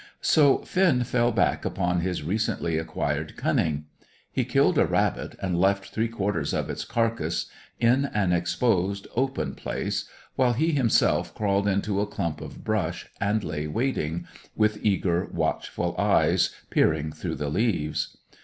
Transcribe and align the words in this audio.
So 0.23 0.63
Finn 0.63 1.03
fell 1.03 1.31
back 1.31 1.63
upon 1.63 1.99
his 1.99 2.23
recently 2.23 2.79
acquired 2.79 3.35
cunning. 3.37 3.85
He 4.31 4.43
killed 4.43 4.79
a 4.79 4.85
rabbit, 4.87 5.35
and 5.39 5.61
left 5.61 5.89
three 5.93 6.07
quarters 6.07 6.55
of 6.55 6.71
its 6.71 6.85
carcase 6.85 7.45
in 7.79 8.05
an 8.05 8.33
exposed, 8.33 9.07
open 9.15 9.53
place, 9.53 10.05
while 10.35 10.53
he 10.53 10.71
himself 10.71 11.35
crawled 11.35 11.67
into 11.67 12.01
a 12.01 12.07
clump 12.07 12.41
of 12.41 12.63
brush 12.63 13.09
and 13.19 13.43
lay 13.43 13.67
waiting, 13.67 14.25
with 14.55 14.83
eager, 14.83 15.25
watchful 15.31 15.93
eyes 15.99 16.49
peering 16.71 17.11
through 17.11 17.35
the 17.35 17.49
leaves. 17.49 18.17